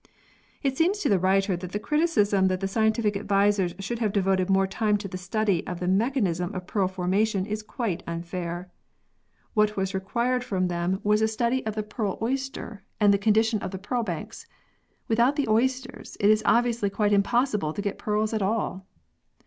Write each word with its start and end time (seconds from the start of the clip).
It 0.63 0.75
seems 0.75 0.97
to 1.01 1.09
the 1.09 1.19
writer 1.19 1.55
that 1.55 1.73
the 1.73 1.77
criticism 1.79 2.47
that 2.47 2.59
the 2.59 2.67
scientific 2.67 3.15
advisers 3.15 3.75
should 3.77 3.99
have 3.99 4.11
devoted 4.11 4.49
more 4.49 4.65
time 4.65 4.97
to 4.97 5.07
the 5.07 5.15
study 5.15 5.63
of 5.67 5.79
the 5.79 5.87
mechanism 5.87 6.55
of 6.55 6.65
pearl 6.65 6.87
formation 6.87 7.45
is 7.45 7.61
quite 7.61 8.01
unfair. 8.07 8.71
What 9.53 9.77
was 9.77 9.93
required 9.93 10.43
from 10.43 10.69
them 10.69 11.01
was 11.03 11.21
a 11.21 11.25
x] 11.25 11.35
PEARLS 11.35 11.53
AND 11.53 11.63
SCIENCE 11.65 11.65
137 11.65 11.67
study 11.67 11.67
of 11.67 11.75
the 11.75 11.89
pearl 11.93 12.17
oyster 12.19 12.83
and 12.99 13.13
the 13.13 13.17
condition 13.19 13.59
of 13.61 13.69
the 13.69 13.77
pearl 13.77 14.01
banks. 14.01 14.47
Without 15.07 15.35
the 15.35 15.47
oysters, 15.47 16.17
it 16.19 16.31
is 16.31 16.41
obviously 16.47 16.89
quite 16.89 17.13
impossible 17.13 17.71
to 17.71 17.81
get 17.83 17.99
pearls 17.99 18.33
at 18.33 18.41
all. 18.41 18.87